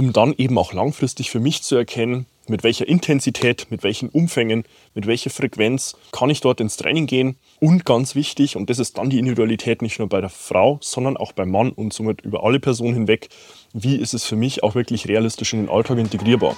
um 0.00 0.14
dann 0.14 0.32
eben 0.38 0.56
auch 0.56 0.72
langfristig 0.72 1.30
für 1.30 1.40
mich 1.40 1.62
zu 1.62 1.76
erkennen, 1.76 2.24
mit 2.48 2.64
welcher 2.64 2.88
Intensität, 2.88 3.66
mit 3.68 3.82
welchen 3.82 4.08
Umfängen, 4.08 4.64
mit 4.94 5.06
welcher 5.06 5.28
Frequenz 5.28 5.94
kann 6.10 6.30
ich 6.30 6.40
dort 6.40 6.62
ins 6.62 6.78
Training 6.78 7.06
gehen. 7.06 7.36
Und 7.60 7.84
ganz 7.84 8.14
wichtig, 8.14 8.56
und 8.56 8.70
das 8.70 8.78
ist 8.78 8.96
dann 8.96 9.10
die 9.10 9.18
Individualität 9.18 9.82
nicht 9.82 9.98
nur 9.98 10.08
bei 10.08 10.22
der 10.22 10.30
Frau, 10.30 10.78
sondern 10.80 11.18
auch 11.18 11.32
beim 11.32 11.50
Mann 11.50 11.68
und 11.72 11.92
somit 11.92 12.22
über 12.22 12.44
alle 12.44 12.60
Personen 12.60 12.94
hinweg, 12.94 13.28
wie 13.74 13.96
ist 13.96 14.14
es 14.14 14.24
für 14.24 14.36
mich 14.36 14.62
auch 14.62 14.74
wirklich 14.74 15.06
realistisch 15.06 15.52
in 15.52 15.66
den 15.66 15.68
Alltag 15.68 15.98
integrierbar. 15.98 16.56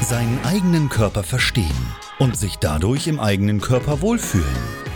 Seinen 0.00 0.40
eigenen 0.44 0.88
Körper 0.88 1.24
verstehen 1.24 1.66
und 2.18 2.38
sich 2.38 2.56
dadurch 2.56 3.06
im 3.06 3.20
eigenen 3.20 3.60
Körper 3.60 4.00
wohlfühlen. 4.00 4.89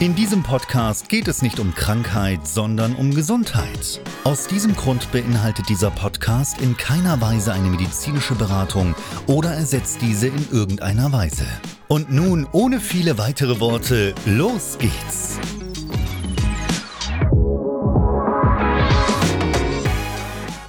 In 0.00 0.14
diesem 0.14 0.42
Podcast 0.42 1.10
geht 1.10 1.28
es 1.28 1.42
nicht 1.42 1.60
um 1.60 1.74
Krankheit, 1.74 2.48
sondern 2.48 2.94
um 2.94 3.14
Gesundheit. 3.14 4.00
Aus 4.24 4.46
diesem 4.46 4.74
Grund 4.74 5.12
beinhaltet 5.12 5.68
dieser 5.68 5.90
Podcast 5.90 6.58
in 6.62 6.74
keiner 6.74 7.20
Weise 7.20 7.52
eine 7.52 7.68
medizinische 7.68 8.34
Beratung 8.34 8.94
oder 9.26 9.52
ersetzt 9.52 9.98
diese 10.00 10.28
in 10.28 10.48
irgendeiner 10.50 11.12
Weise. 11.12 11.44
Und 11.86 12.10
nun, 12.10 12.48
ohne 12.52 12.80
viele 12.80 13.18
weitere 13.18 13.60
Worte, 13.60 14.14
los 14.24 14.78
geht's! 14.78 15.38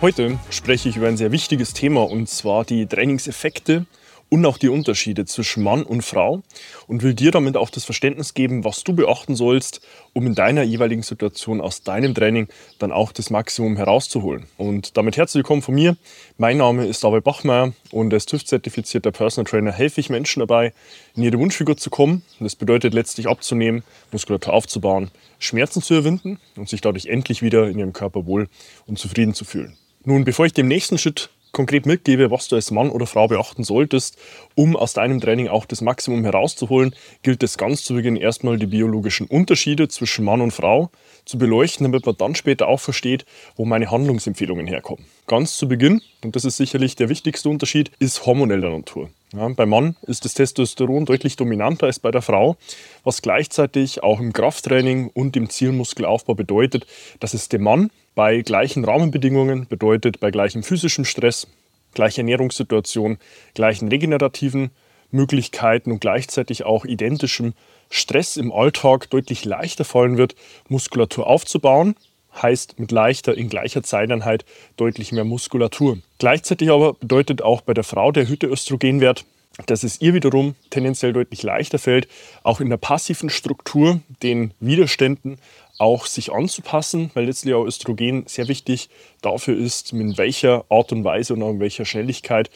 Heute 0.02 0.40
spreche 0.50 0.90
ich 0.90 0.98
über 0.98 1.08
ein 1.08 1.16
sehr 1.16 1.32
wichtiges 1.32 1.72
Thema 1.72 2.04
und 2.04 2.28
zwar 2.28 2.66
die 2.66 2.86
Trainingseffekte 2.86 3.86
und 4.32 4.46
auch 4.46 4.58
die 4.58 4.70
Unterschiede 4.70 5.26
zwischen 5.26 5.62
Mann 5.62 5.84
und 5.84 6.04
Frau 6.04 6.42
und 6.88 7.04
will 7.04 7.14
dir 7.14 7.32
damit 7.32 7.58
auch 7.58 7.70
das 7.70 7.84
Verständnis 7.84 8.34
geben, 8.34 8.64
was 8.64 8.86
du 8.86 8.94
beachten 8.94 9.36
sollst, 9.36 9.82
um 10.14 10.26
in 10.26 10.36
deiner 10.36 10.64
jeweiligen 10.64 11.04
Situation 11.04 11.60
aus 11.60 11.84
deinem 11.84 12.16
Training 12.16 12.48
dann 12.80 12.94
auch 12.94 13.12
das 13.12 13.30
Maximum 13.30 13.76
herauszuholen. 13.76 14.46
Und 14.56 14.96
damit 14.96 15.18
herzlich 15.18 15.40
willkommen 15.40 15.62
von 15.62 15.76
mir. 15.76 15.98
Mein 16.38 16.58
Name 16.58 16.88
ist 16.88 17.04
David 17.04 17.26
Bachmeier 17.26 17.74
und 17.92 18.14
als 18.14 18.26
TÜV-zertifizierter 18.26 19.12
Personal 19.12 19.52
Trainer 19.52 19.74
helfe 19.74 20.00
ich 20.00 20.10
Menschen 20.10 20.40
dabei, 20.40 20.72
in 21.14 21.24
ihre 21.24 21.38
Wunschfigur 21.38 21.76
zu 21.76 21.90
kommen. 21.90 22.24
Das 22.40 22.56
bedeutet 22.56 22.94
letztlich 22.94 23.28
abzunehmen, 23.28 23.84
Muskulatur 24.14 24.54
aufzubauen, 24.54 25.12
Schmerzen 25.40 25.82
zu 25.82 25.96
überwinden 25.96 26.40
und 26.56 26.70
sich 26.70 26.80
dadurch 26.80 27.08
endlich 27.08 27.42
wieder 27.42 27.68
in 27.68 27.78
ihrem 27.78 27.92
Körper 27.92 28.26
wohl 28.26 28.48
und 28.88 28.98
zufrieden 28.98 29.34
zu 29.34 29.44
fühlen. 29.44 29.76
Nun, 30.06 30.24
bevor 30.24 30.46
ich 30.46 30.54
dem 30.54 30.70
nächsten 30.70 30.98
Schritt 30.98 31.30
konkret 31.52 31.86
mitgebe, 31.86 32.32
was 32.32 32.48
du 32.48 32.56
als 32.56 32.72
Mann 32.72 32.90
oder 32.90 33.06
Frau 33.06 33.28
beachten 33.28 33.64
solltest, 33.64 34.18
um 34.56 34.76
aus 34.76 34.94
deinem 34.94 35.20
Training 35.20 35.48
auch 35.48 35.66
das 35.66 35.82
Maximum 35.82 36.24
herauszuholen, 36.24 36.96
gilt 37.24 37.44
es 37.44 37.58
ganz 37.58 37.84
zu 37.84 37.94
Beginn 37.94 38.16
erstmal 38.16 38.58
die 38.58 38.68
biologischen 38.68 39.28
Unterschiede 39.28 39.88
zwischen 39.88 40.26
Mann 40.26 40.42
und 40.42 40.52
Frau 40.52 40.90
zu 41.26 41.38
beleuchten, 41.38 41.84
damit 41.86 42.06
man 42.06 42.18
dann 42.18 42.36
später 42.36 42.68
auch 42.68 42.80
versteht, 42.80 43.26
wo 43.56 43.66
meine 43.66 43.92
Handlungsempfehlungen 43.92 44.68
herkommen. 44.68 45.06
Ganz 45.28 45.58
zu 45.58 45.68
Beginn, 45.68 46.02
und 46.24 46.36
das 46.36 46.46
ist 46.46 46.58
sicherlich 46.58 46.96
der 46.96 47.10
wichtigste 47.10 47.50
Unterschied, 47.50 47.92
ist 48.00 48.26
hormoneller 48.26 48.70
Natur. 48.70 49.10
Ja, 49.34 49.48
beim 49.48 49.70
Mann 49.70 49.96
ist 50.02 50.26
das 50.26 50.34
Testosteron 50.34 51.06
deutlich 51.06 51.38
dominanter 51.38 51.86
als 51.86 52.00
bei 52.00 52.12
der 52.12 52.22
Frau, 52.22 52.58
was 53.06 53.22
gleichzeitig 53.22 54.04
auch 54.04 54.20
im 54.20 54.34
Krafttraining 54.34 55.10
und 55.14 55.38
im 55.38 55.50
Zielmuskelaufbau 55.50 56.36
bedeutet, 56.36 56.86
dass 57.22 57.34
es 57.34 57.48
dem 57.48 57.64
Mann 57.64 57.92
bei 58.16 58.42
gleichen 58.42 58.84
Rahmenbedingungen, 58.86 59.68
bedeutet 59.68 60.20
bei 60.20 60.32
gleichem 60.32 60.64
physischem 60.64 61.06
Stress, 61.06 61.48
gleicher 61.94 62.20
Ernährungssituation, 62.20 63.18
gleichen 63.54 63.88
regenerativen 63.88 64.72
Möglichkeiten 65.12 65.92
und 65.92 66.00
gleichzeitig 66.00 66.64
auch 66.64 66.86
identischem 66.86 67.54
Stress 67.90 68.38
im 68.38 68.52
Alltag 68.52 69.10
deutlich 69.10 69.46
leichter 69.46 69.84
fallen 69.84 70.18
wird, 70.18 70.36
Muskulatur 70.70 71.28
aufzubauen. 71.28 71.96
Heißt 72.42 72.80
mit 72.80 72.92
leichter 72.92 73.36
in 73.36 73.50
gleicher 73.50 73.84
Zeiteinheit 73.84 74.46
deutlich 74.78 75.12
mehr 75.12 75.26
Muskulatur. 75.26 75.98
Gleichzeitig 76.18 76.70
aber 76.70 76.94
bedeutet 76.94 77.42
auch 77.42 77.60
bei 77.60 77.74
der 77.74 77.84
Frau 77.84 78.14
der 78.14 78.24
erhöhte 78.24 78.48
Östrogenwert, 78.48 79.26
dass 79.66 79.84
es 79.84 80.00
ihr 80.00 80.14
wiederum 80.14 80.56
tendenziell 80.70 81.12
deutlich 81.12 81.44
leichter 81.44 81.78
fällt, 81.78 82.08
auch 82.44 82.62
in 82.62 82.70
der 82.70 82.78
passiven 82.78 83.30
Struktur 83.30 84.00
den 84.24 84.54
Widerständen 84.62 85.40
auch 85.82 86.06
sich 86.06 86.32
anzupassen, 86.32 87.10
weil 87.16 87.26
letztlich 87.26 87.54
auch 87.56 87.66
Östrogen 87.66 88.24
sehr 88.28 88.48
wichtig 88.48 88.90
dafür 89.22 89.58
ist, 89.58 89.92
in 89.92 90.18
welcher 90.18 90.64
Art 90.70 90.92
und 90.92 91.04
Weise 91.04 91.34
und 91.34 91.42
auch 91.42 91.50
in 91.50 91.60
welcher 91.60 91.86
Schnelligkeit 91.86 92.50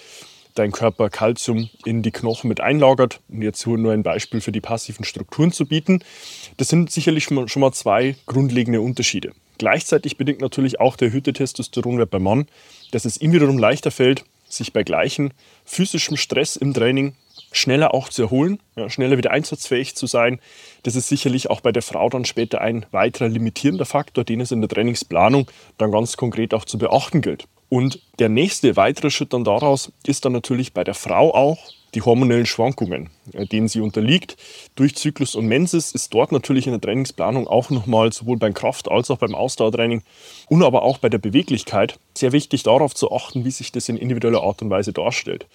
dein 0.53 0.71
Körper 0.71 1.09
Kalzium 1.09 1.69
in 1.85 2.01
die 2.01 2.11
Knochen 2.11 2.47
mit 2.47 2.61
einlagert. 2.61 3.19
Um 3.27 3.41
jetzt 3.41 3.65
nur 3.65 3.91
ein 3.91 4.03
Beispiel 4.03 4.41
für 4.41 4.51
die 4.51 4.61
passiven 4.61 5.03
Strukturen 5.03 5.51
zu 5.51 5.65
bieten. 5.65 6.03
Das 6.57 6.69
sind 6.69 6.91
sicherlich 6.91 7.25
schon 7.25 7.59
mal 7.61 7.73
zwei 7.73 8.15
grundlegende 8.27 8.79
Unterschiede. 8.79 9.33
Gleichzeitig 9.57 10.17
bedingt 10.17 10.41
natürlich 10.41 10.79
auch 10.79 10.95
der 10.95 11.09
erhöhte 11.09 11.33
Testosteronwert 11.33 12.11
beim 12.11 12.23
Mann, 12.23 12.47
dass 12.91 13.05
es 13.05 13.19
ihm 13.19 13.33
wiederum 13.33 13.57
leichter 13.57 13.91
fällt, 13.91 14.23
sich 14.47 14.71
bei 14.71 14.83
gleichem 14.83 15.31
physischem 15.65 16.15
Stress 16.15 16.55
im 16.55 16.73
Training 16.73 17.15
schneller 17.57 17.93
auch 17.93 18.09
zu 18.09 18.23
erholen, 18.23 18.59
ja, 18.75 18.89
schneller 18.89 19.17
wieder 19.17 19.31
einsatzfähig 19.31 19.95
zu 19.95 20.07
sein. 20.07 20.39
Das 20.83 20.95
ist 20.95 21.07
sicherlich 21.07 21.49
auch 21.49 21.61
bei 21.61 21.71
der 21.71 21.81
Frau 21.81 22.09
dann 22.09 22.25
später 22.25 22.61
ein 22.61 22.85
weiterer 22.91 23.29
limitierender 23.29 23.85
Faktor, 23.85 24.23
den 24.23 24.41
es 24.41 24.51
in 24.51 24.61
der 24.61 24.69
Trainingsplanung 24.69 25.49
dann 25.77 25.91
ganz 25.91 26.17
konkret 26.17 26.53
auch 26.53 26.65
zu 26.65 26.77
beachten 26.77 27.21
gilt. 27.21 27.45
Und 27.69 27.99
der 28.19 28.29
nächste 28.29 28.75
weitere 28.75 29.09
Schritt 29.09 29.33
dann 29.33 29.43
daraus 29.43 29.91
ist 30.05 30.25
dann 30.25 30.33
natürlich 30.33 30.73
bei 30.73 30.83
der 30.83 30.93
Frau 30.93 31.33
auch 31.33 31.57
die 31.95 32.01
hormonellen 32.01 32.45
Schwankungen, 32.45 33.09
äh, 33.33 33.45
denen 33.45 33.67
sie 33.67 33.79
unterliegt. 33.79 34.37
Durch 34.75 34.95
Zyklus 34.95 35.33
und 35.35 35.47
Menses 35.47 35.93
ist 35.93 36.13
dort 36.13 36.31
natürlich 36.31 36.67
in 36.67 36.73
der 36.73 36.81
Trainingsplanung 36.81 37.47
auch 37.47 37.69
nochmal 37.69 38.11
sowohl 38.11 38.37
beim 38.37 38.53
Kraft- 38.53 38.89
als 38.91 39.09
auch 39.09 39.17
beim 39.17 39.33
Ausdauertraining 39.33 40.03
und 40.47 40.63
aber 40.63 40.83
auch 40.83 40.97
bei 40.97 41.09
der 41.09 41.17
Beweglichkeit 41.17 41.97
sehr 42.13 42.33
wichtig 42.33 42.63
darauf 42.63 42.93
zu 42.93 43.11
achten, 43.11 43.45
wie 43.45 43.51
sich 43.51 43.71
das 43.71 43.89
in 43.89 43.97
individueller 43.97 44.43
Art 44.43 44.61
und 44.61 44.69
Weise 44.69 44.93
darstellt. 44.93 45.47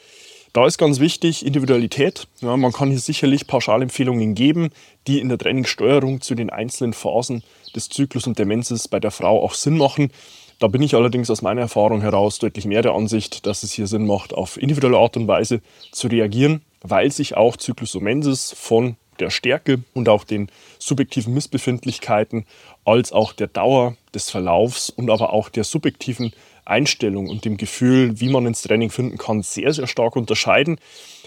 Da 0.52 0.66
ist 0.66 0.78
ganz 0.78 0.98
wichtig 0.98 1.46
Individualität. 1.46 2.26
Ja, 2.40 2.56
man 2.56 2.72
kann 2.72 2.90
hier 2.90 2.98
sicherlich 2.98 3.46
Pauschalempfehlungen 3.46 4.34
geben, 4.34 4.70
die 5.06 5.20
in 5.20 5.28
der 5.28 5.38
Trainingssteuerung 5.38 6.22
zu 6.22 6.34
den 6.34 6.50
einzelnen 6.50 6.92
Phasen 6.92 7.44
des 7.76 7.88
Zyklus 7.88 8.26
und 8.26 8.36
der 8.36 8.46
Menses 8.46 8.88
bei 8.88 8.98
der 8.98 9.12
Frau 9.12 9.44
auch 9.44 9.54
Sinn 9.54 9.78
machen. 9.78 10.10
Da 10.58 10.66
bin 10.66 10.82
ich 10.82 10.96
allerdings 10.96 11.30
aus 11.30 11.40
meiner 11.40 11.60
Erfahrung 11.60 12.00
heraus 12.00 12.40
deutlich 12.40 12.64
mehr 12.64 12.82
der 12.82 12.94
Ansicht, 12.94 13.46
dass 13.46 13.62
es 13.62 13.70
hier 13.70 13.86
Sinn 13.86 14.06
macht, 14.06 14.34
auf 14.34 14.60
individuelle 14.60 14.98
Art 14.98 15.16
und 15.16 15.28
Weise 15.28 15.60
zu 15.92 16.08
reagieren, 16.08 16.62
weil 16.82 17.12
sich 17.12 17.36
auch 17.36 17.56
Zyklus 17.56 17.94
und 17.94 18.02
Menses 18.02 18.52
von 18.52 18.96
der 19.20 19.30
Stärke 19.30 19.84
und 19.94 20.08
auch 20.08 20.24
den 20.24 20.50
subjektiven 20.80 21.32
Missbefindlichkeiten 21.32 22.44
als 22.84 23.12
auch 23.12 23.32
der 23.32 23.46
Dauer 23.46 23.96
des 24.14 24.30
Verlaufs 24.30 24.90
und 24.90 25.10
aber 25.10 25.32
auch 25.32 25.48
der 25.48 25.62
subjektiven 25.62 26.32
Einstellung 26.64 27.28
und 27.28 27.44
dem 27.44 27.56
Gefühl, 27.56 28.20
wie 28.20 28.28
man 28.28 28.46
ins 28.46 28.62
Training 28.62 28.90
finden 28.90 29.18
kann, 29.18 29.42
sehr, 29.42 29.72
sehr 29.72 29.86
stark 29.86 30.16
unterscheiden. 30.16 30.78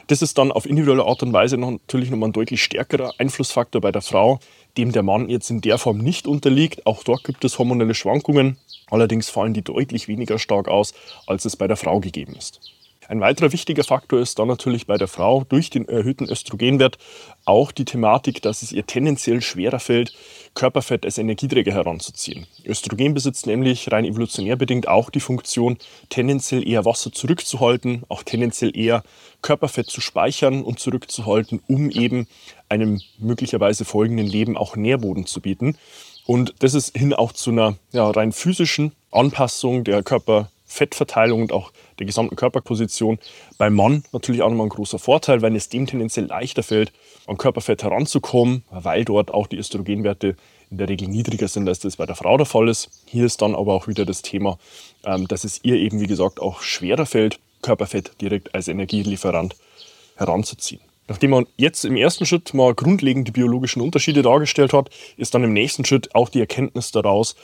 Das 0.08 0.22
ist 0.22 0.38
dann 0.38 0.52
auf 0.52 0.66
individuelle 0.66 1.06
Art 1.06 1.24
und 1.24 1.34
Weise 1.34 1.58
natürlich 1.58 2.10
nochmal 2.10 2.30
ein 2.30 2.34
deutlich 2.34 2.64
stärkerer 2.64 3.14
Einflussfaktor 3.18 3.82
bei 3.82 3.92
der 3.92 4.02
Frau, 4.02 4.40
dem 4.78 4.92
der 4.92 5.04
Mann 5.04 5.30
jetzt 5.30 5.50
in 5.50 5.62
der 5.62 5.78
Form 5.78 6.00
nicht 6.00 6.28
unterliegt. 6.28 6.86
Auch 6.86 7.04
dort 7.04 7.24
gibt 7.24 7.46
es 7.46 7.58
hormonelle 7.58 7.96
Schwankungen. 7.96 8.58
Allerdings 8.90 9.30
fallen 9.30 9.54
die 9.54 9.62
deutlich 9.62 10.08
weniger 10.08 10.40
stark 10.40 10.68
aus, 10.68 10.94
als 11.26 11.46
es 11.46 11.56
bei 11.56 11.68
der 11.68 11.78
Frau 11.78 12.00
gegeben 12.00 12.36
ist. 12.36 12.60
Ein 13.08 13.20
weiterer 13.22 13.52
wichtiger 13.52 13.84
Faktor 13.84 14.20
ist 14.20 14.40
dann 14.40 14.48
natürlich 14.48 14.88
bei 14.88 14.98
der 14.98 15.08
Frau 15.08 15.44
durch 15.50 15.70
den 15.70 15.88
erhöhten 15.88 16.30
Östrogenwert 16.30 16.98
auch 17.46 17.72
die 17.72 17.86
Thematik, 17.86 18.42
dass 18.42 18.62
es 18.62 18.72
ihr 18.72 18.86
tendenziell 18.86 19.42
schwerer 19.42 19.80
fällt, 19.80 20.14
Körperfett 20.54 21.06
als 21.06 21.18
Energieträger 21.18 21.74
heranzuziehen. 21.74 22.46
Östrogen 22.66 23.14
besitzt 23.14 23.48
nämlich 23.48 23.92
rein 23.92 24.06
evolutionär 24.06 24.56
bedingt 24.56 24.88
auch 24.88 25.10
die 25.10 25.20
Funktion, 25.20 25.78
tendenziell 26.10 26.68
eher 26.68 26.86
Wasser 26.86 27.12
zurückzuhalten, 27.12 28.04
auch 28.08 28.24
tendenziell 28.24 28.78
eher 28.78 29.04
Körperfett 29.42 29.88
zu 29.88 30.00
speichern 30.00 30.62
und 30.62 30.80
zurückzuhalten, 30.80 31.62
um 31.68 31.90
eben 31.90 32.28
einem 32.70 33.02
möglicherweise 33.20 33.86
folgenden 33.86 34.28
Leben 34.28 34.58
auch 34.58 34.76
Nährboden 34.76 35.26
zu 35.26 35.42
bieten. 35.42 35.78
Und 36.26 36.54
das 36.60 36.74
ist 36.74 36.98
hin 36.98 37.14
auch 37.14 37.34
zu 37.34 37.52
einer 37.52 37.76
ja, 37.92 38.10
rein 38.10 38.32
physischen 38.32 38.94
Anpassung 39.12 39.84
der 39.84 40.04
Körperfettverteilung 40.74 41.42
und 41.42 41.52
auch 41.52 41.72
der 42.00 42.06
gesamten 42.06 42.36
Körperposition. 42.36 43.20
Beim 43.58 43.76
Mann 43.76 44.04
natürlich 44.12 44.42
auch 44.42 44.50
nochmal 44.50 44.68
ein 44.68 44.70
großer 44.70 45.00
Vorteil, 45.00 45.42
weil 45.42 45.56
es 45.56 45.70
dem 45.70 45.86
tendenziell 45.86 46.26
leichter 46.26 46.64
fällt, 46.64 46.92
an 47.28 47.38
Körperfett 47.38 47.84
heranzukommen, 47.84 48.64
weil 48.72 49.06
dort 49.06 49.32
auch 49.34 49.48
die 49.48 49.58
Östrogenwerte 49.58 50.36
in 50.72 50.78
der 50.78 50.90
Regel 50.90 51.08
niedriger 51.08 51.48
sind, 51.48 51.68
als 51.68 51.80
das 51.80 51.98
bei 51.98 52.06
der 52.06 52.16
Frau 52.16 52.36
der 52.38 52.48
Fall 52.48 52.68
ist. 52.68 52.90
Hier 53.06 53.26
ist 53.26 53.42
dann 53.42 53.56
aber 53.56 53.74
auch 53.74 53.88
wieder 53.88 54.06
das 54.06 54.24
Thema, 54.24 54.58
ähm, 55.06 55.28
dass 55.28 55.44
es 55.44 55.60
ihr 55.64 55.76
eben, 55.76 56.00
wie 56.00 56.08
gesagt, 56.08 56.42
auch 56.42 56.62
schwerer 56.62 57.06
fällt, 57.06 57.40
Körperfett 57.62 58.20
direkt 58.20 58.56
als 58.56 58.68
Energielieferant 58.68 59.56
heranzuziehen. 60.16 60.82
Nachdem 61.08 61.32
man 61.32 61.48
jetzt 61.58 61.84
im 61.84 61.98
ersten 61.98 62.26
Schritt 62.26 62.54
mal 62.54 62.74
grundlegend 62.74 63.28
die 63.28 63.32
biologischen 63.32 63.82
Unterschiede 63.82 64.22
dargestellt 64.22 64.74
hat, 64.74 64.90
ist 65.18 65.34
dann 65.34 65.44
im 65.44 65.54
nächsten 65.54 65.84
Schritt 65.84 66.16
auch 66.16 66.30
die 66.30 66.40
Erkenntnis 66.40 66.92
daraus, 66.92 67.36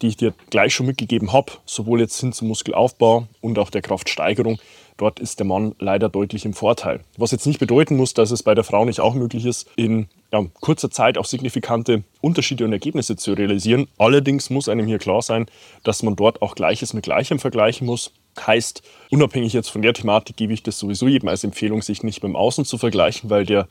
die 0.00 0.08
ich 0.08 0.16
dir 0.16 0.34
gleich 0.50 0.72
schon 0.74 0.86
mitgegeben 0.86 1.32
habe, 1.32 1.52
sowohl 1.66 2.00
jetzt 2.00 2.20
hin 2.20 2.32
zum 2.32 2.48
Muskelaufbau 2.48 3.26
und 3.40 3.58
auch 3.58 3.70
der 3.70 3.82
Kraftsteigerung. 3.82 4.58
Dort 4.98 5.20
ist 5.20 5.38
der 5.38 5.46
Mann 5.46 5.76
leider 5.78 6.08
deutlich 6.08 6.44
im 6.44 6.54
Vorteil. 6.54 7.00
Was 7.16 7.30
jetzt 7.30 7.46
nicht 7.46 7.60
bedeuten 7.60 7.96
muss, 7.96 8.14
dass 8.14 8.32
es 8.32 8.42
bei 8.42 8.54
der 8.54 8.64
Frau 8.64 8.84
nicht 8.84 8.98
auch 8.98 9.14
möglich 9.14 9.46
ist, 9.46 9.68
in 9.76 10.08
ja, 10.32 10.44
kurzer 10.60 10.90
Zeit 10.90 11.18
auch 11.18 11.24
signifikante 11.24 12.02
Unterschiede 12.20 12.64
und 12.64 12.72
Ergebnisse 12.72 13.14
zu 13.14 13.32
realisieren. 13.32 13.86
Allerdings 13.96 14.50
muss 14.50 14.68
einem 14.68 14.86
hier 14.86 14.98
klar 14.98 15.22
sein, 15.22 15.46
dass 15.84 16.02
man 16.02 16.16
dort 16.16 16.42
auch 16.42 16.56
Gleiches 16.56 16.94
mit 16.94 17.04
Gleichem 17.04 17.38
vergleichen 17.38 17.86
muss. 17.86 18.12
Heißt, 18.46 18.82
unabhängig 19.10 19.52
jetzt 19.52 19.70
von 19.70 19.82
der 19.82 19.94
Thematik 19.94 20.36
gebe 20.36 20.52
ich 20.52 20.62
das 20.62 20.78
sowieso 20.78 21.08
jedem 21.08 21.28
als 21.28 21.44
Empfehlung, 21.44 21.82
sich 21.82 22.02
nicht 22.02 22.22
mit 22.22 22.30
dem 22.30 22.36
Außen 22.36 22.64
zu 22.64 22.78
vergleichen, 22.78 23.30
weil 23.30 23.44
der 23.44 23.68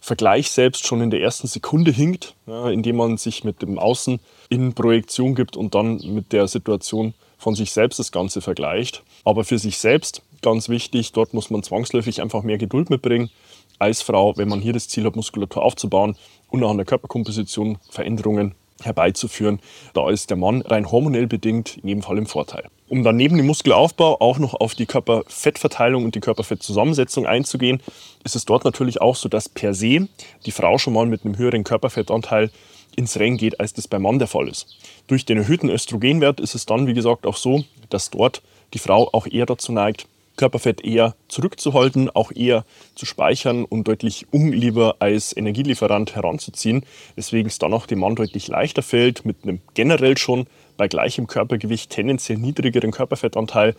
Vergleich 0.00 0.50
selbst 0.50 0.86
schon 0.86 1.00
in 1.00 1.10
der 1.10 1.20
ersten 1.20 1.48
Sekunde 1.48 1.90
hinkt, 1.90 2.34
ja, 2.46 2.70
indem 2.70 2.96
man 2.96 3.16
sich 3.16 3.44
mit 3.44 3.62
dem 3.62 3.78
Außen 3.78 4.20
in 4.48 4.74
Projektion 4.74 5.34
gibt 5.34 5.56
und 5.56 5.74
dann 5.74 5.96
mit 6.14 6.32
der 6.32 6.46
Situation 6.46 7.14
von 7.38 7.54
sich 7.54 7.72
selbst 7.72 7.98
das 7.98 8.12
Ganze 8.12 8.40
vergleicht. 8.40 9.02
Aber 9.24 9.44
für 9.44 9.58
sich 9.58 9.78
selbst 9.78 10.22
ganz 10.42 10.68
wichtig, 10.68 11.12
dort 11.12 11.34
muss 11.34 11.50
man 11.50 11.62
zwangsläufig 11.62 12.22
einfach 12.22 12.42
mehr 12.42 12.58
Geduld 12.58 12.90
mitbringen 12.90 13.30
als 13.78 14.02
Frau, 14.02 14.36
wenn 14.36 14.48
man 14.48 14.60
hier 14.60 14.72
das 14.72 14.88
Ziel 14.88 15.04
hat, 15.04 15.16
Muskulatur 15.16 15.62
aufzubauen 15.62 16.16
und 16.48 16.62
auch 16.62 16.70
an 16.70 16.78
der 16.78 16.86
Körperkomposition 16.86 17.78
Veränderungen 17.90 18.54
herbeizuführen. 18.82 19.60
Da 19.94 20.10
ist 20.10 20.30
der 20.30 20.36
Mann 20.36 20.62
rein 20.62 20.90
hormonell 20.90 21.26
bedingt 21.26 21.78
in 21.78 21.88
jedem 21.88 22.02
Fall 22.02 22.18
im 22.18 22.26
Vorteil. 22.26 22.64
Um 22.88 23.02
dann 23.02 23.16
neben 23.16 23.36
dem 23.36 23.46
Muskelaufbau 23.46 24.20
auch 24.20 24.38
noch 24.38 24.54
auf 24.54 24.74
die 24.74 24.86
Körperfettverteilung 24.86 26.04
und 26.04 26.14
die 26.14 26.20
Körperfettzusammensetzung 26.20 27.26
einzugehen, 27.26 27.82
ist 28.24 28.36
es 28.36 28.44
dort 28.44 28.64
natürlich 28.64 29.00
auch 29.00 29.16
so, 29.16 29.28
dass 29.28 29.48
per 29.48 29.74
se 29.74 30.08
die 30.44 30.52
Frau 30.52 30.78
schon 30.78 30.92
mal 30.92 31.06
mit 31.06 31.24
einem 31.24 31.36
höheren 31.36 31.64
Körperfettanteil 31.64 32.50
ins 32.94 33.18
Rennen 33.18 33.36
geht, 33.36 33.60
als 33.60 33.72
das 33.72 33.88
beim 33.88 34.02
Mann 34.02 34.18
der 34.18 34.28
Fall 34.28 34.48
ist. 34.48 34.78
Durch 35.08 35.24
den 35.24 35.38
erhöhten 35.38 35.68
Östrogenwert 35.68 36.40
ist 36.40 36.54
es 36.54 36.66
dann, 36.66 36.86
wie 36.86 36.94
gesagt, 36.94 37.26
auch 37.26 37.36
so, 37.36 37.64
dass 37.90 38.10
dort 38.10 38.42
die 38.72 38.78
Frau 38.78 39.08
auch 39.12 39.26
eher 39.26 39.46
dazu 39.46 39.72
neigt, 39.72 40.06
Körperfett 40.36 40.84
eher 40.84 41.14
zurückzuhalten, 41.28 42.10
auch 42.10 42.30
eher 42.32 42.64
zu 42.94 43.06
speichern 43.06 43.64
und 43.64 43.88
deutlich 43.88 44.26
unlieber 44.30 44.96
als 44.98 45.36
Energielieferant 45.36 46.14
heranzuziehen. 46.14 46.84
Deswegen 47.16 47.48
es 47.48 47.58
dann 47.58 47.72
auch 47.72 47.86
dem 47.86 48.00
Mann 48.00 48.14
deutlich 48.14 48.48
leichter 48.48 48.82
fällt, 48.82 49.24
mit 49.24 49.38
einem 49.42 49.60
generell 49.74 50.16
schon 50.18 50.46
bei 50.76 50.88
gleichem 50.88 51.26
Körpergewicht 51.26 51.90
tendenziell 51.90 52.38
niedrigeren 52.38 52.90
Körperfettanteil 52.90 53.74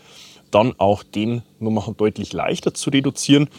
dann 0.51 0.73
auch 0.77 1.03
den 1.03 1.43
nochmal 1.59 1.93
deutlich 1.95 2.33
leichter 2.33 2.73
zu 2.73 2.89
reduzieren. 2.89 3.49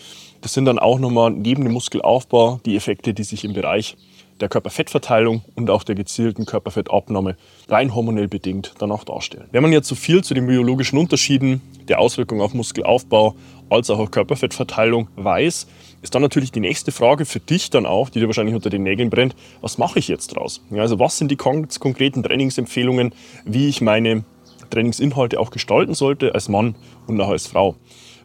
Das 0.41 0.55
sind 0.55 0.65
dann 0.65 0.79
auch 0.79 0.99
nochmal 0.99 1.31
neben 1.31 1.65
dem 1.65 1.73
Muskelaufbau 1.73 2.61
die 2.65 2.77
Effekte, 2.77 3.15
die 3.15 3.25
sich 3.25 3.45
im 3.45 3.53
Bereich 3.53 3.97
der 4.41 4.49
Körperfettverteilung 4.49 5.43
und 5.55 5.71
auch 5.71 5.83
der 5.83 5.95
gezielten 5.95 6.47
Körperfettabnahme 6.47 7.37
rein 7.69 7.95
hormonell 7.95 8.29
bedingt 8.29 8.75
dann 8.79 8.93
auch 8.93 9.05
darstellen. 9.05 9.49
Wenn 9.51 9.63
man 9.63 9.73
jetzt 9.73 9.89
so 9.89 9.95
viel 9.95 10.23
zu 10.23 10.35
den 10.35 10.47
biologischen 10.47 10.99
Unterschieden 10.99 11.61
der 11.89 12.01
Auswirkungen 12.01 12.41
auf 12.41 12.55
Muskelaufbau 12.55 13.35
als 13.71 13.91
auch 13.91 13.99
auf 13.99 14.11
Körperfettverteilung 14.11 15.09
weiß, 15.17 15.67
ist 16.01 16.15
dann 16.15 16.23
natürlich 16.23 16.53
die 16.53 16.61
nächste 16.61 16.93
Frage 16.93 17.25
für 17.25 17.41
dich 17.41 17.71
dann 17.71 17.87
auch, 17.87 18.09
die 18.09 18.21
dir 18.21 18.27
wahrscheinlich 18.27 18.55
unter 18.55 18.71
den 18.71 18.85
Nägeln 18.85 19.11
brennt, 19.11 19.35
was 19.61 19.79
mache 19.79 19.99
ich 19.99 20.09
jetzt 20.09 20.29
draus? 20.29 20.63
Ja, 20.71 20.83
also 20.83 20.99
was 20.99 21.19
sind 21.19 21.31
die 21.31 21.37
konkreten 21.37 22.23
Trainingsempfehlungen, 22.23 23.13
wie 23.45 23.69
ich 23.69 23.81
meine 23.81 24.25
Trainingsinhalte 24.71 25.41
auch 25.41 25.51
gestalten 25.51 25.95
sollte 25.95 26.35
als 26.35 26.49
Mann 26.49 26.77
und 27.07 27.21
auch 27.21 27.31
als 27.31 27.47
Frau? 27.49 27.75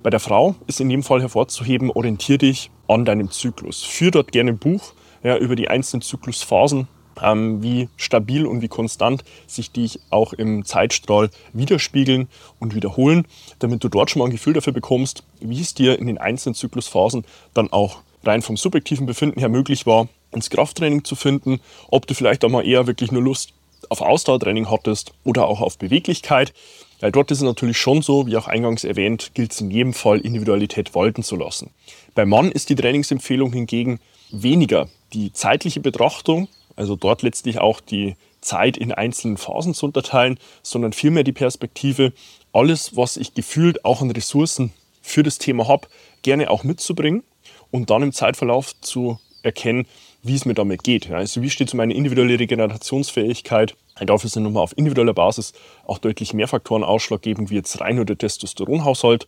Bei 0.04 0.10
der 0.10 0.19
Frau 0.19 0.56
ist 0.68 0.81
in 0.81 0.89
jedem 0.89 1.04
Fall 1.04 1.21
hervorzuheben, 1.21 1.89
orientiere 1.89 2.38
dich 2.38 2.69
an 2.88 3.06
deinem 3.06 3.31
Zyklus. 3.31 3.83
Führ 3.83 4.12
dort 4.12 4.33
gerne 4.33 4.51
ein 4.51 4.57
Buch 4.57 4.94
ja, 5.23 5.37
über 5.37 5.55
die 5.55 5.69
einzelnen 5.69 6.01
Zyklusphasen, 6.01 6.87
ähm, 7.21 7.61
wie 7.61 7.89
stabil 7.97 8.45
und 8.45 8.61
wie 8.61 8.67
konstant 8.67 9.23
sich 9.47 9.71
die 9.71 9.89
auch 10.09 10.33
im 10.33 10.65
Zeitstrahl 10.65 11.29
widerspiegeln 11.53 12.27
und 12.59 12.75
wiederholen, 12.75 13.25
damit 13.59 13.83
du 13.83 13.89
dort 13.89 14.09
schon 14.09 14.19
mal 14.19 14.25
ein 14.25 14.31
Gefühl 14.31 14.53
dafür 14.53 14.73
bekommst, 14.73 15.23
wie 15.39 15.61
es 15.61 15.73
dir 15.73 15.99
in 15.99 16.07
den 16.07 16.17
einzelnen 16.17 16.55
Zyklusphasen 16.55 17.25
dann 17.53 17.71
auch 17.71 18.01
rein 18.23 18.41
vom 18.41 18.57
subjektiven 18.57 19.05
Befinden 19.05 19.39
her 19.39 19.49
möglich 19.49 19.85
war, 19.85 20.07
ins 20.31 20.49
Krafttraining 20.49 21.03
zu 21.03 21.15
finden, 21.15 21.59
ob 21.89 22.07
du 22.07 22.13
vielleicht 22.13 22.43
auch 22.43 22.49
mal 22.49 22.65
eher 22.65 22.87
wirklich 22.87 23.11
nur 23.11 23.21
Lust 23.21 23.53
auf 23.89 24.01
Ausdauertraining 24.01 24.69
hattest 24.69 25.13
oder 25.23 25.47
auch 25.47 25.61
auf 25.61 25.77
Beweglichkeit. 25.77 26.53
Weil 26.99 27.11
dort 27.11 27.31
ist 27.31 27.39
es 27.39 27.43
natürlich 27.43 27.77
schon 27.77 28.01
so, 28.01 28.27
wie 28.27 28.37
auch 28.37 28.47
eingangs 28.47 28.85
erwähnt, 28.85 29.31
gilt 29.33 29.51
es 29.51 29.59
in 29.59 29.69
jedem 29.69 29.93
Fall 29.93 30.19
Individualität 30.19 30.95
walten 30.95 31.21
zu 31.21 31.35
lassen. 31.35 31.71
Beim 32.15 32.29
Mann 32.29 32.49
ist 32.49 32.69
die 32.69 32.75
Trainingsempfehlung 32.75 33.51
hingegen 33.51 33.99
weniger 34.31 34.87
die 35.13 35.33
zeitliche 35.33 35.80
Betrachtung, 35.80 36.48
also 36.75 36.95
dort 36.95 37.21
letztlich 37.21 37.60
auch 37.60 37.80
die 37.80 38.15
Zeit 38.42 38.77
in 38.77 38.92
einzelnen 38.92 39.38
Phasen 39.38 39.74
zu 39.74 39.86
unterteilen, 39.86 40.39
sondern 40.62 40.94
vielmehr 40.94 41.24
die 41.24 41.31
Perspektive, 41.31 42.13
alles, 42.51 42.95
was 42.95 43.18
ich 43.18 43.33
gefühlt 43.33 43.86
auch 43.86 44.01
an 44.01 44.12
Ressourcen 44.12 44.74
für 45.01 45.24
das 45.24 45.38
Thema 45.38 45.68
habe, 45.68 45.88
gerne 46.21 46.50
auch 46.50 46.63
mitzubringen 46.63 47.24
und 47.71 47.89
dann 47.89 48.04
im 48.04 48.13
Zeitverlauf 48.13 48.80
zu 48.81 49.19
erkennen, 49.42 49.86
wie 50.21 50.36
es 50.36 50.45
mir 50.45 50.54
damit 50.54 50.83
geht. 50.83 51.12
Also 51.12 51.42
wie 51.42 51.50
steht 51.50 51.68
es 51.68 51.74
um 51.74 51.77
meine 51.77 51.94
individuelle 51.94 52.39
Regenerationsfähigkeit? 52.39 53.75
Dafür 54.00 54.30
sind 54.30 54.44
nochmal 54.44 54.63
auf 54.63 54.77
individueller 54.77 55.13
Basis 55.13 55.54
auch 55.86 55.98
deutlich 55.98 56.33
mehr 56.33 56.48
Faktoren 56.48 56.83
ausschlaggebend, 56.83 57.50
wie 57.50 57.56
jetzt 57.56 57.80
rein 57.81 57.98
nur 57.98 58.06
der 58.06 58.18
Testosteronhaushalt, 58.18 59.27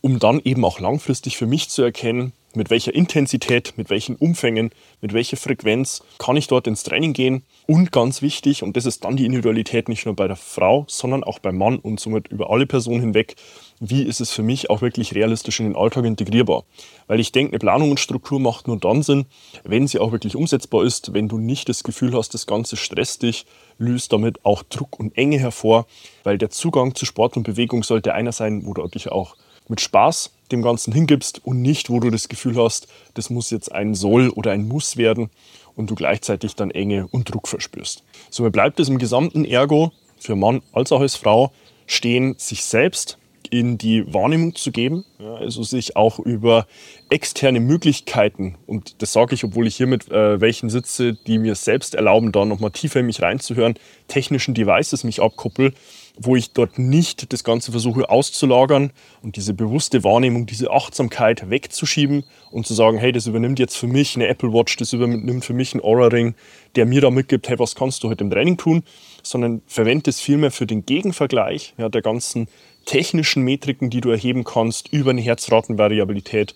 um 0.00 0.18
dann 0.18 0.40
eben 0.42 0.64
auch 0.64 0.80
langfristig 0.80 1.36
für 1.36 1.46
mich 1.46 1.68
zu 1.68 1.82
erkennen, 1.82 2.32
mit 2.56 2.70
welcher 2.70 2.94
Intensität, 2.94 3.74
mit 3.76 3.90
welchen 3.90 4.16
Umfängen, 4.16 4.70
mit 5.00 5.12
welcher 5.12 5.36
Frequenz 5.36 6.02
kann 6.18 6.36
ich 6.36 6.46
dort 6.46 6.66
ins 6.66 6.82
Training 6.82 7.12
gehen. 7.12 7.42
Und 7.66 7.92
ganz 7.92 8.22
wichtig, 8.22 8.62
und 8.62 8.76
das 8.76 8.86
ist 8.86 9.04
dann 9.04 9.16
die 9.16 9.26
Individualität 9.26 9.88
nicht 9.88 10.06
nur 10.06 10.16
bei 10.16 10.26
der 10.26 10.36
Frau, 10.36 10.84
sondern 10.88 11.24
auch 11.24 11.38
beim 11.38 11.56
Mann 11.56 11.78
und 11.78 12.00
somit 12.00 12.28
über 12.28 12.50
alle 12.50 12.66
Personen 12.66 13.00
hinweg, 13.00 13.36
wie 13.80 14.02
ist 14.02 14.20
es 14.20 14.30
für 14.30 14.42
mich 14.42 14.70
auch 14.70 14.80
wirklich 14.80 15.14
realistisch 15.14 15.60
in 15.60 15.66
den 15.66 15.76
Alltag 15.76 16.04
integrierbar. 16.04 16.64
Weil 17.06 17.20
ich 17.20 17.32
denke, 17.32 17.52
eine 17.52 17.58
Planung 17.58 17.90
und 17.90 18.00
Struktur 18.00 18.38
macht 18.38 18.68
nur 18.68 18.78
dann 18.78 19.02
Sinn, 19.02 19.26
wenn 19.64 19.86
sie 19.86 19.98
auch 19.98 20.12
wirklich 20.12 20.36
umsetzbar 20.36 20.84
ist, 20.84 21.14
wenn 21.14 21.28
du 21.28 21.38
nicht 21.38 21.68
das 21.68 21.82
Gefühl 21.82 22.16
hast, 22.16 22.34
das 22.34 22.46
Ganze 22.46 22.76
stresst 22.76 23.22
dich, 23.22 23.44
löst 23.78 24.12
damit 24.12 24.44
auch 24.44 24.62
Druck 24.62 24.98
und 25.00 25.16
Enge 25.16 25.38
hervor, 25.38 25.86
weil 26.22 26.38
der 26.38 26.50
Zugang 26.50 26.94
zu 26.94 27.06
Sport 27.06 27.36
und 27.36 27.42
Bewegung 27.42 27.82
sollte 27.82 28.14
einer 28.14 28.32
sein, 28.32 28.64
wo 28.64 28.74
du 28.74 28.86
dich 28.86 29.10
auch 29.10 29.36
mit 29.68 29.80
Spaß 29.80 30.30
dem 30.52 30.62
Ganzen 30.62 30.92
hingibst 30.92 31.40
und 31.44 31.62
nicht, 31.62 31.90
wo 31.90 31.98
du 31.98 32.10
das 32.10 32.28
Gefühl 32.28 32.56
hast, 32.56 32.86
das 33.14 33.30
muss 33.30 33.50
jetzt 33.50 33.72
ein 33.72 33.94
Soll 33.94 34.28
oder 34.28 34.52
ein 34.52 34.68
Muss 34.68 34.96
werden 34.96 35.30
und 35.74 35.90
du 35.90 35.94
gleichzeitig 35.94 36.54
dann 36.54 36.70
Enge 36.70 37.08
und 37.10 37.32
Druck 37.32 37.48
verspürst. 37.48 38.04
Somit 38.30 38.52
bleibt 38.52 38.78
es 38.78 38.88
im 38.88 38.98
gesamten 38.98 39.44
Ergo 39.44 39.92
für 40.18 40.36
Mann 40.36 40.62
als 40.72 40.92
auch 40.92 41.00
als 41.00 41.16
Frau 41.16 41.52
stehen, 41.86 42.34
sich 42.38 42.64
selbst 42.64 43.18
in 43.50 43.76
die 43.76 44.12
Wahrnehmung 44.12 44.54
zu 44.54 44.72
geben, 44.72 45.04
ja, 45.18 45.34
also 45.34 45.62
sich 45.62 45.94
auch 45.96 46.18
über 46.18 46.66
externe 47.10 47.60
Möglichkeiten, 47.60 48.56
und 48.66 49.02
das 49.02 49.12
sage 49.12 49.34
ich, 49.34 49.44
obwohl 49.44 49.66
ich 49.66 49.76
hier 49.76 49.86
mit 49.86 50.10
äh, 50.10 50.40
welchen 50.40 50.70
sitze, 50.70 51.14
die 51.26 51.38
mir 51.38 51.54
selbst 51.54 51.94
erlauben, 51.94 52.32
da 52.32 52.46
nochmal 52.46 52.70
tiefer 52.70 53.00
in 53.00 53.06
mich 53.06 53.20
reinzuhören, 53.20 53.74
technischen 54.08 54.54
Devices 54.54 55.04
mich 55.04 55.20
abkuppel, 55.20 55.74
wo 56.18 56.36
ich 56.36 56.52
dort 56.52 56.78
nicht 56.78 57.32
das 57.32 57.44
Ganze 57.44 57.70
versuche 57.70 58.10
auszulagern 58.10 58.92
und 59.22 59.36
diese 59.36 59.54
bewusste 59.54 60.04
Wahrnehmung, 60.04 60.46
diese 60.46 60.70
Achtsamkeit 60.70 61.48
wegzuschieben 61.48 62.24
und 62.50 62.66
zu 62.66 62.74
sagen, 62.74 62.98
hey, 62.98 63.12
das 63.12 63.26
übernimmt 63.26 63.58
jetzt 63.58 63.76
für 63.76 63.86
mich 63.86 64.16
eine 64.16 64.28
Apple 64.28 64.52
Watch, 64.52 64.76
das 64.76 64.92
übernimmt 64.92 65.44
für 65.44 65.54
mich 65.54 65.74
ein 65.74 65.80
Aura 65.80 66.08
Ring, 66.08 66.34
der 66.76 66.86
mir 66.86 67.00
da 67.00 67.10
mitgibt, 67.10 67.48
hey, 67.48 67.58
was 67.58 67.74
kannst 67.74 68.02
du 68.02 68.10
heute 68.10 68.24
im 68.24 68.30
Training 68.30 68.56
tun, 68.56 68.82
sondern 69.22 69.62
verwende 69.66 70.10
es 70.10 70.20
vielmehr 70.20 70.50
für 70.50 70.66
den 70.66 70.84
Gegenvergleich 70.84 71.74
ja, 71.78 71.88
der 71.88 72.02
ganzen 72.02 72.48
technischen 72.84 73.42
Metriken, 73.42 73.90
die 73.90 74.00
du 74.00 74.10
erheben 74.10 74.44
kannst, 74.44 74.92
über 74.92 75.10
eine 75.10 75.20
Herzratenvariabilität, 75.20 76.54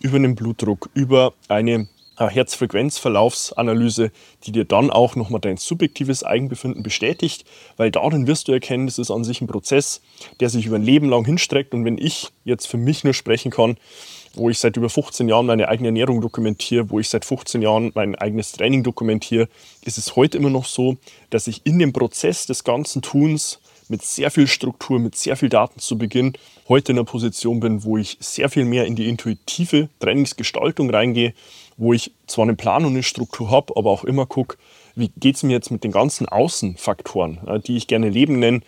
über 0.00 0.16
einen 0.16 0.34
Blutdruck, 0.34 0.90
über 0.94 1.32
eine 1.48 1.88
Herzfrequenzverlaufsanalyse, 2.18 4.10
die 4.44 4.52
dir 4.52 4.64
dann 4.64 4.90
auch 4.90 5.14
nochmal 5.14 5.40
dein 5.40 5.56
subjektives 5.56 6.24
Eigenbefinden 6.24 6.82
bestätigt, 6.82 7.44
weil 7.76 7.90
darin 7.90 8.26
wirst 8.26 8.48
du 8.48 8.52
erkennen, 8.52 8.86
das 8.86 8.98
ist 8.98 9.10
an 9.10 9.24
sich 9.24 9.40
ein 9.40 9.46
Prozess, 9.46 10.00
der 10.40 10.48
sich 10.48 10.66
über 10.66 10.76
ein 10.76 10.82
Leben 10.82 11.08
lang 11.08 11.24
hinstreckt. 11.24 11.74
Und 11.74 11.84
wenn 11.84 11.98
ich 11.98 12.30
jetzt 12.44 12.66
für 12.66 12.76
mich 12.76 13.04
nur 13.04 13.14
sprechen 13.14 13.50
kann, 13.50 13.76
wo 14.34 14.50
ich 14.50 14.58
seit 14.58 14.76
über 14.76 14.90
15 14.90 15.28
Jahren 15.28 15.46
meine 15.46 15.68
eigene 15.68 15.88
Ernährung 15.88 16.20
dokumentiere, 16.20 16.90
wo 16.90 17.00
ich 17.00 17.08
seit 17.08 17.24
15 17.24 17.62
Jahren 17.62 17.92
mein 17.94 18.14
eigenes 18.14 18.52
Training 18.52 18.82
dokumentiere, 18.82 19.48
ist 19.84 19.98
es 19.98 20.16
heute 20.16 20.38
immer 20.38 20.50
noch 20.50 20.66
so, 20.66 20.96
dass 21.30 21.46
ich 21.46 21.62
in 21.64 21.78
dem 21.78 21.92
Prozess 21.92 22.46
des 22.46 22.64
ganzen 22.64 23.02
Tuns 23.02 23.60
mit 23.88 24.02
sehr 24.02 24.30
viel 24.30 24.46
Struktur, 24.46 24.98
mit 24.98 25.16
sehr 25.16 25.36
viel 25.36 25.48
Daten 25.48 25.80
zu 25.80 25.98
Beginn 25.98 26.34
heute 26.68 26.92
in 26.92 26.98
einer 26.98 27.04
Position 27.04 27.60
bin, 27.60 27.84
wo 27.84 27.96
ich 27.96 28.16
sehr 28.20 28.48
viel 28.48 28.64
mehr 28.64 28.86
in 28.86 28.96
die 28.96 29.08
intuitive 29.08 29.88
Trainingsgestaltung 30.00 30.90
reingehe, 30.90 31.34
wo 31.76 31.92
ich 31.92 32.12
zwar 32.26 32.44
einen 32.44 32.56
Plan 32.56 32.84
und 32.84 32.92
eine 32.92 33.02
Struktur 33.02 33.50
habe, 33.50 33.74
aber 33.76 33.90
auch 33.90 34.04
immer 34.04 34.26
gucke, 34.26 34.58
wie 34.94 35.10
geht 35.16 35.36
es 35.36 35.42
mir 35.42 35.52
jetzt 35.52 35.70
mit 35.70 35.84
den 35.84 35.92
ganzen 35.92 36.28
Außenfaktoren, 36.28 37.62
die 37.66 37.76
ich 37.76 37.86
gerne 37.86 38.10
Leben 38.10 38.38
nenne, 38.38 38.60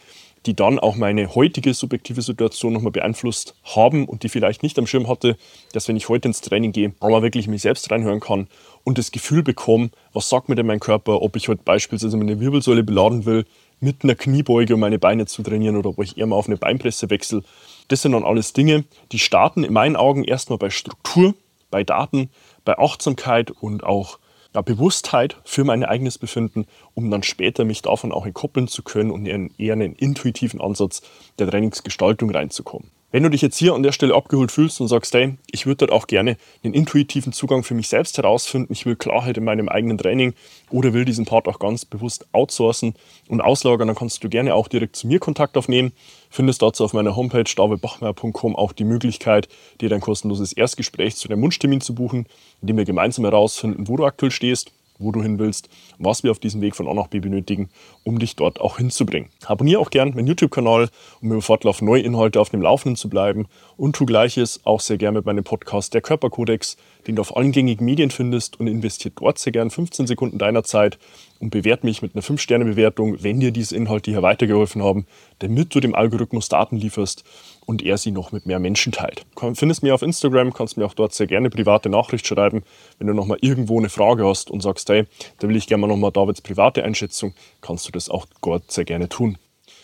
die 0.47 0.55
dann 0.55 0.79
auch 0.79 0.97
meine 0.97 1.35
heutige 1.35 1.75
subjektive 1.75 2.23
Situation 2.23 2.73
nochmal 2.73 2.93
beeinflusst 2.93 3.55
haben 3.65 4.07
und 4.07 4.23
die 4.23 4.29
vielleicht 4.29 4.63
nicht 4.63 4.79
am 4.79 4.87
Schirm 4.87 5.09
hatte, 5.09 5.37
dass 5.73 5.87
wenn 5.89 5.97
ich 5.97 6.09
heute 6.09 6.29
ins 6.29 6.41
Training 6.41 6.73
gehe, 6.73 6.95
aber 7.01 7.23
wirklich 7.23 7.47
mich 7.47 7.63
selbst 7.63 7.91
reinhören 7.91 8.21
kann 8.21 8.49
und 8.85 8.97
das 8.97 9.11
Gefühl 9.11 9.43
bekomme, 9.43 9.91
was 10.13 10.29
sagt 10.29 10.49
mir 10.49 10.55
denn 10.55 10.67
mein 10.67 10.81
Körper, 10.81 11.21
ob 11.21 11.37
ich 11.37 11.49
heute 11.49 11.63
beispielsweise 11.65 12.17
meine 12.17 12.41
Wirbelsäule 12.41 12.83
beladen 12.83 13.27
will, 13.27 13.45
mit 13.81 14.05
einer 14.05 14.15
Kniebeuge, 14.15 14.75
um 14.75 14.81
meine 14.81 14.99
Beine 14.99 15.27
zu 15.27 15.43
trainieren 15.43 15.77
oder 15.77 15.91
ob 15.91 15.99
ich 16.01 16.19
eher 16.19 16.27
mal 16.27 16.37
auf 16.37 16.47
eine 16.47 16.57
Beinpresse 16.57 17.11
wechsle. 17.11 17.43
Das 17.89 18.03
sind 18.03 18.13
dann 18.13 18.25
alles 18.25 18.53
Dinge, 18.53 18.85
die 19.13 19.19
starten 19.19 19.65
in 19.65 19.73
meinen 19.73 19.97
Augen 19.97 20.25
erstmal 20.25 20.59
bei 20.59 20.71
Struktur, 20.71 21.35
bei 21.71 21.83
Daten, 21.83 22.31
bei 22.65 22.79
Achtsamkeit 22.79 23.51
und 23.51 23.85
auch 23.85 24.19
ja, 24.55 24.63
Bewusstheit 24.63 25.37
für 25.45 25.65
mein 25.65 25.85
eigenes 25.85 26.19
Befinden, 26.19 26.67
um 26.95 27.11
dann 27.11 27.23
später 27.23 27.65
mich 27.65 27.83
davon 27.83 28.13
auch 28.13 28.27
entkoppeln 28.27 28.69
zu 28.69 28.83
können 28.83 29.11
und 29.11 29.27
in 29.27 29.53
eher 29.59 29.75
einen 29.75 29.95
intuitiven 29.95 30.61
Ansatz 30.61 31.03
der 31.39 31.49
Trainingsgestaltung 31.49 32.31
reinzukommen. 32.31 32.91
Wenn 33.13 33.25
du 33.25 33.29
dich 33.29 33.43
jetzt 33.43 33.59
hier 33.59 33.75
an 33.75 33.83
der 33.83 33.91
Stelle 33.91 34.15
abgeholt 34.15 34.53
fühlst 34.53 34.81
und 34.81 34.87
sagst, 34.87 35.13
hey, 35.15 35.37
ich 35.51 35.67
würde 35.67 35.87
dort 35.87 35.91
auch 35.91 36.07
gerne 36.07 36.37
einen 36.63 36.75
intuitiven 36.75 37.33
Zugang 37.33 37.65
für 37.65 37.75
mich 37.75 37.89
selbst 37.89 38.17
herausfinden, 38.19 38.73
ich 38.73 38.87
will 38.87 38.95
Klarheit 38.95 39.37
in 39.37 39.43
meinem 39.43 39.69
eigenen 39.69 39.99
Training 39.99 40.33
oder 40.71 40.93
will 40.93 41.05
diesen 41.05 41.25
Part 41.25 41.49
auch 41.49 41.59
ganz 41.59 41.85
bewusst 41.85 42.29
outsourcen 42.31 42.95
und 43.27 43.41
auslagern, 43.41 43.89
dann 43.89 43.97
kannst 43.97 44.23
du 44.23 44.29
gerne 44.29 44.55
auch 44.55 44.69
direkt 44.69 44.95
zu 44.95 45.09
mir 45.09 45.19
Kontakt 45.19 45.57
aufnehmen. 45.57 45.91
Findest 46.31 46.63
dazu 46.63 46.85
auf 46.85 46.93
meiner 46.93 47.17
Homepage 47.17 47.43
davidbachmeier.com 47.43 48.55
auch 48.55 48.73
die 48.73 48.85
Möglichkeit, 48.85 49.49
dir 49.81 49.89
dein 49.89 50.01
kostenloses 50.01 50.53
Erstgespräch 50.53 51.17
zu 51.17 51.27
deinem 51.27 51.43
Wunschtermin 51.43 51.81
zu 51.81 51.97
buchen, 51.97 52.27
in 52.61 52.69
dem 52.69 52.77
wir 52.77 52.85
gemeinsam 52.85 53.25
herausfinden, 53.25 53.89
wo 53.89 53.97
du 53.97 54.05
aktuell 54.05 54.31
stehst 54.31 54.71
wo 55.01 55.11
du 55.11 55.23
hin 55.23 55.39
willst, 55.39 55.69
was 55.99 56.23
wir 56.23 56.31
auf 56.31 56.39
diesem 56.39 56.61
Weg 56.61 56.77
von 56.77 56.87
A 56.87 56.95
nach 56.95 57.09
B 57.09 57.19
benötigen, 57.19 57.71
um 58.05 58.19
dich 58.19 58.37
dort 58.37 58.61
auch 58.61 58.77
hinzubringen. 58.77 59.31
Abonniere 59.47 59.81
auch 59.81 59.91
gerne 59.91 60.13
meinen 60.13 60.29
YouTube-Kanal, 60.29 60.89
um 61.21 61.33
über 61.33 61.43
Fortlauf 61.43 61.83
neue 61.83 62.03
Inhalte 62.03 62.41
auf 62.41 62.51
dem 62.51 62.63
Laufenden 62.63 62.97
zu 62.97 63.09
bleiben 63.09 63.47
und 63.77 63.97
tu 63.97 64.07
gleiches 64.07 64.61
auch 64.65 64.81
sehr 64.81 64.99
gerne 64.99 65.19
mit 65.19 65.27
meinem 65.27 65.43
Podcast 65.43 65.95
Der 65.95 66.03
Körperkodex, 66.03 66.77
den 67.07 67.17
du 67.17 67.23
auf 67.23 67.37
allen 67.37 67.53
gängigen 67.53 67.85
Medien 67.85 68.11
findest 68.11 68.61
und 68.61 68.67
investiert 68.67 69.15
dort 69.19 69.39
sehr 69.39 69.53
gerne 69.53 69.71
15 69.71 70.07
Sekunden 70.07 70.39
deiner 70.39 70.63
Zeit 70.63 70.99
und 71.41 71.51
bewerte 71.51 71.87
mich 71.87 72.03
mit 72.03 72.15
einer 72.15 72.23
5-Sterne-Bewertung, 72.23 73.23
wenn 73.23 73.41
dir 73.41 73.51
diese 73.51 73.75
Inhalte 73.75 74.11
hier 74.11 74.23
weitergeholfen 74.23 74.83
haben, 74.83 75.07
damit 75.39 75.75
du 75.75 75.81
dem 75.81 75.95
Algorithmus 75.95 76.49
Daten 76.49 76.77
lieferst 76.77 77.25
und 77.71 77.83
er 77.83 77.99
sie 77.99 78.11
noch 78.11 78.33
mit 78.33 78.47
mehr 78.47 78.59
Menschen 78.59 78.91
teilt. 78.91 79.25
Du 79.41 79.55
findest 79.55 79.85
mich 79.85 79.93
auf 79.93 80.03
Instagram, 80.03 80.53
kannst 80.53 80.77
mir 80.77 80.85
auch 80.85 80.95
dort 80.95 81.15
sehr 81.15 81.29
gerne 81.29 81.51
private 81.51 81.89
Nachricht 81.89 82.27
schreiben, 82.27 82.65
wenn 82.99 83.07
du 83.07 83.15
nochmal 83.15 83.39
irgendwo 83.43 83.79
eine 83.79 83.89
Frage 83.89 84.27
hast 84.27 84.51
und 84.51 84.61
sagst, 84.61 84.89
hey, 84.89 85.05
da 85.39 85.49
will 85.49 85.55
ich 85.55 85.69
gerne 85.69 85.83
mal 85.83 85.87
nochmal 85.87 86.11
Davids 86.11 86.41
private 86.41 86.83
Einschätzung, 86.83 87.33
kannst 87.61 87.87
du 87.87 87.93
das 87.93 88.09
auch 88.09 88.27
dort 88.43 88.73
sehr 88.73 88.85
gerne 88.85 89.09
tun. 89.09 89.39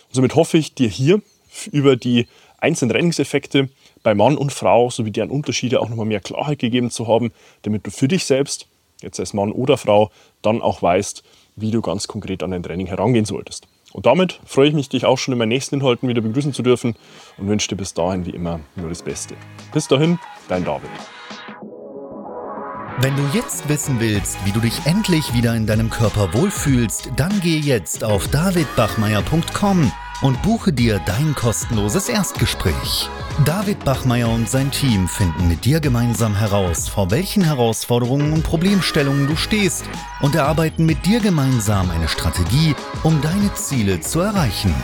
Und 0.09 0.15
somit 0.15 0.35
hoffe 0.35 0.59
ich, 0.59 0.75
dir 0.75 0.89
hier 0.89 1.23
über 1.71 1.95
die 1.95 2.27
einzelnen 2.59 2.91
Trainingseffekte 2.91 3.69
bei 4.03 4.17
Mann 4.17 4.37
und 4.37 4.53
Frau 4.53 4.91
sowie 4.91 5.13
deren 5.13 5.31
Unterschiede 5.31 5.81
auch 5.81 5.89
nochmal 5.89 6.07
mehr 6.07 6.19
Klarheit 6.19 6.59
gegeben 6.59 6.91
zu 6.91 7.07
haben, 7.07 7.31
damit 7.63 7.87
du 7.87 7.93
für 7.93 8.09
dich 8.09 8.25
selbst, 8.25 8.67
jetzt 9.01 9.21
als 9.21 9.33
Mann 9.33 9.53
oder 9.53 9.77
Frau, 9.77 10.11
dann 10.43 10.61
auch 10.61 10.83
weißt, 10.83 11.23
wie 11.55 11.71
du 11.71 11.83
ganz 11.83 12.09
konkret 12.09 12.43
an 12.43 12.51
dein 12.51 12.65
Training 12.65 12.89
herangehen 12.89 13.27
solltest. 13.27 13.69
Und 13.97 14.05
damit 14.05 14.41
freue 14.45 14.69
ich 14.69 14.75
mich, 14.75 14.91
dich 14.91 15.07
auch 15.07 15.17
schon 15.17 15.33
in 15.33 15.39
meinen 15.39 15.49
nächsten 15.49 15.77
Inhalten 15.77 16.07
wieder 16.07 16.21
begrüßen 16.21 16.53
zu 16.53 16.63
dürfen 16.63 16.97
und 17.39 17.49
wünsche 17.49 17.69
dir 17.69 17.77
bis 17.77 17.95
dahin 17.95 18.27
wie 18.27 18.31
immer 18.31 18.61
nur 18.75 18.91
das 18.91 19.03
Beste. 19.03 19.35
Bis 19.73 19.89
dahin, 19.89 20.19
dein 20.49 20.67
David. 20.67 20.91
Wenn 23.01 23.17
du 23.17 23.23
jetzt 23.33 23.67
wissen 23.71 23.99
willst, 23.99 24.37
wie 24.45 24.53
du 24.53 24.61
dich 24.61 24.85
endlich 24.85 25.33
wieder 25.33 25.57
in 25.57 25.67
deinem 25.67 25.89
Körper 25.89 26.35
wohlfühlst, 26.35 27.11
dann 27.17 27.41
geh 27.41 27.57
jetzt 27.57 28.05
auf 28.05 28.29
davidbachmeier.com 28.29 29.91
und 30.23 30.41
buche 30.43 30.73
dir 30.73 31.01
dein 31.05 31.35
kostenloses 31.35 32.09
Erstgespräch. 32.09 33.09
David 33.45 33.85
Bachmeier 33.85 34.31
und 34.31 34.49
sein 34.49 34.71
Team 34.71 35.09
finden 35.09 35.49
mit 35.49 35.65
dir 35.65 35.81
gemeinsam 35.81 36.35
heraus, 36.35 36.89
vor 36.89 37.11
welchen 37.11 37.45
Herausforderungen 37.45 38.33
und 38.33 38.43
Problemstellungen 38.43 39.27
du 39.27 39.37
stehst 39.37 39.85
und 40.21 40.35
erarbeiten 40.35 40.87
mit 40.87 41.05
dir 41.05 41.21
gemeinsam 41.21 41.91
eine 41.91 42.09
Strategie, 42.09 42.75
um 43.03 43.21
deine 43.21 43.53
Ziele 43.55 44.01
zu 44.01 44.21
erreichen. 44.21 44.75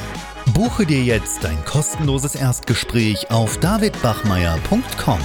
Buche 0.53 0.85
dir 0.85 1.03
jetzt 1.03 1.45
dein 1.45 1.65
kostenloses 1.65 2.35
Erstgespräch 2.35 3.31
auf 3.31 3.59
davidbachmeier.com. 3.59 5.21